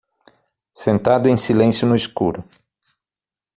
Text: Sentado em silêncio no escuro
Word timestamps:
Sentado 0.73 1.29
em 1.29 1.37
silêncio 1.37 1.85
no 1.87 1.95
escuro 1.95 2.43